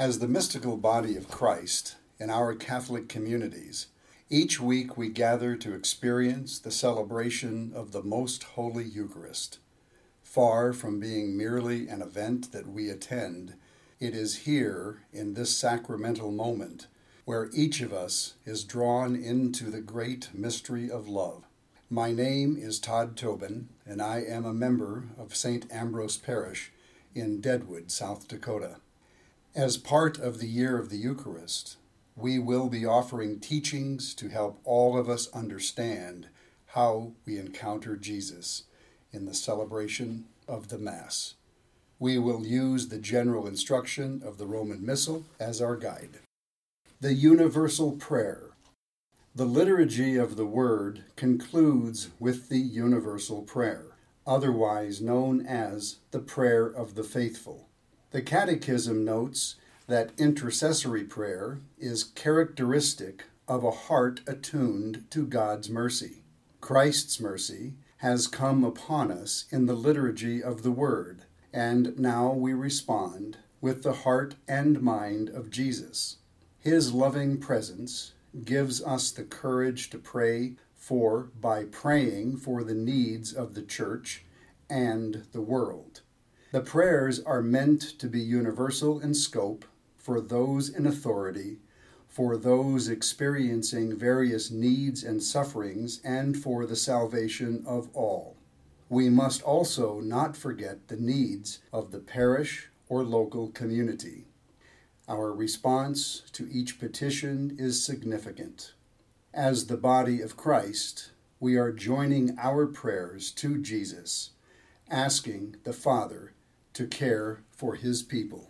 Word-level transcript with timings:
As 0.00 0.18
the 0.18 0.28
mystical 0.28 0.78
body 0.78 1.14
of 1.14 1.28
Christ 1.28 1.96
in 2.18 2.30
our 2.30 2.54
Catholic 2.54 3.06
communities, 3.06 3.88
each 4.30 4.58
week 4.58 4.96
we 4.96 5.10
gather 5.10 5.56
to 5.56 5.74
experience 5.74 6.58
the 6.58 6.70
celebration 6.70 7.70
of 7.74 7.92
the 7.92 8.02
Most 8.02 8.44
Holy 8.44 8.84
Eucharist. 8.86 9.58
Far 10.22 10.72
from 10.72 11.00
being 11.00 11.36
merely 11.36 11.86
an 11.86 12.00
event 12.00 12.50
that 12.52 12.66
we 12.66 12.88
attend, 12.88 13.52
it 14.00 14.14
is 14.14 14.46
here, 14.46 15.02
in 15.12 15.34
this 15.34 15.54
sacramental 15.54 16.32
moment, 16.32 16.86
where 17.26 17.50
each 17.52 17.82
of 17.82 17.92
us 17.92 18.36
is 18.46 18.64
drawn 18.64 19.14
into 19.14 19.64
the 19.64 19.82
great 19.82 20.30
mystery 20.32 20.90
of 20.90 21.08
love. 21.08 21.44
My 21.90 22.10
name 22.10 22.56
is 22.58 22.80
Todd 22.80 23.18
Tobin, 23.18 23.68
and 23.84 24.00
I 24.00 24.22
am 24.22 24.46
a 24.46 24.54
member 24.54 25.08
of 25.18 25.36
St. 25.36 25.70
Ambrose 25.70 26.16
Parish 26.16 26.72
in 27.14 27.42
Deadwood, 27.42 27.90
South 27.90 28.28
Dakota. 28.28 28.76
As 29.54 29.76
part 29.76 30.16
of 30.16 30.38
the 30.38 30.46
year 30.46 30.78
of 30.78 30.90
the 30.90 30.96
Eucharist, 30.96 31.76
we 32.14 32.38
will 32.38 32.68
be 32.68 32.86
offering 32.86 33.40
teachings 33.40 34.14
to 34.14 34.28
help 34.28 34.60
all 34.62 34.96
of 34.96 35.08
us 35.08 35.28
understand 35.32 36.28
how 36.66 37.14
we 37.26 37.36
encounter 37.36 37.96
Jesus 37.96 38.62
in 39.12 39.26
the 39.26 39.34
celebration 39.34 40.26
of 40.46 40.68
the 40.68 40.78
Mass. 40.78 41.34
We 41.98 42.16
will 42.16 42.46
use 42.46 42.88
the 42.88 42.98
general 42.98 43.48
instruction 43.48 44.22
of 44.24 44.38
the 44.38 44.46
Roman 44.46 44.86
Missal 44.86 45.24
as 45.40 45.60
our 45.60 45.76
guide. 45.76 46.20
The 47.00 47.14
Universal 47.14 47.96
Prayer. 47.96 48.50
The 49.34 49.46
Liturgy 49.46 50.14
of 50.14 50.36
the 50.36 50.46
Word 50.46 51.02
concludes 51.16 52.10
with 52.20 52.50
the 52.50 52.60
Universal 52.60 53.42
Prayer, 53.42 53.86
otherwise 54.24 55.00
known 55.00 55.44
as 55.44 55.96
the 56.12 56.20
Prayer 56.20 56.66
of 56.66 56.94
the 56.94 57.04
Faithful. 57.04 57.69
The 58.12 58.22
Catechism 58.22 59.04
notes 59.04 59.54
that 59.86 60.10
intercessory 60.18 61.04
prayer 61.04 61.60
is 61.78 62.02
characteristic 62.02 63.26
of 63.46 63.62
a 63.62 63.70
heart 63.70 64.20
attuned 64.26 65.04
to 65.10 65.24
God's 65.24 65.70
mercy. 65.70 66.24
Christ's 66.60 67.20
mercy 67.20 67.74
has 67.98 68.26
come 68.26 68.64
upon 68.64 69.12
us 69.12 69.44
in 69.50 69.66
the 69.66 69.74
liturgy 69.74 70.42
of 70.42 70.64
the 70.64 70.72
Word, 70.72 71.22
and 71.52 71.96
now 72.00 72.32
we 72.32 72.52
respond 72.52 73.38
with 73.60 73.84
the 73.84 73.92
heart 73.92 74.34
and 74.48 74.82
mind 74.82 75.28
of 75.28 75.48
Jesus. 75.48 76.16
His 76.58 76.92
loving 76.92 77.38
presence 77.38 78.14
gives 78.44 78.82
us 78.82 79.12
the 79.12 79.22
courage 79.22 79.88
to 79.90 79.98
pray 79.98 80.54
for 80.74 81.28
by 81.40 81.64
praying 81.64 82.38
for 82.38 82.64
the 82.64 82.74
needs 82.74 83.32
of 83.32 83.54
the 83.54 83.62
church 83.62 84.24
and 84.68 85.26
the 85.30 85.40
world. 85.40 86.00
The 86.52 86.60
prayers 86.60 87.20
are 87.20 87.42
meant 87.42 87.80
to 88.00 88.08
be 88.08 88.18
universal 88.18 88.98
in 88.98 89.14
scope 89.14 89.64
for 89.96 90.20
those 90.20 90.68
in 90.68 90.84
authority, 90.84 91.58
for 92.08 92.36
those 92.36 92.88
experiencing 92.88 93.96
various 93.96 94.50
needs 94.50 95.04
and 95.04 95.22
sufferings, 95.22 96.00
and 96.02 96.36
for 96.36 96.66
the 96.66 96.74
salvation 96.74 97.62
of 97.64 97.88
all. 97.94 98.36
We 98.88 99.08
must 99.08 99.42
also 99.42 100.00
not 100.00 100.36
forget 100.36 100.88
the 100.88 100.96
needs 100.96 101.60
of 101.72 101.92
the 101.92 102.00
parish 102.00 102.68
or 102.88 103.04
local 103.04 103.50
community. 103.50 104.24
Our 105.08 105.32
response 105.32 106.24
to 106.32 106.50
each 106.50 106.80
petition 106.80 107.54
is 107.60 107.84
significant. 107.84 108.72
As 109.32 109.66
the 109.66 109.76
body 109.76 110.20
of 110.20 110.36
Christ, 110.36 111.12
we 111.38 111.54
are 111.54 111.70
joining 111.70 112.36
our 112.40 112.66
prayers 112.66 113.30
to 113.32 113.56
Jesus, 113.58 114.30
asking 114.90 115.54
the 115.62 115.72
Father 115.72 116.32
to 116.80 116.86
care 116.86 117.40
for 117.54 117.74
his 117.74 118.02
people. 118.02 118.38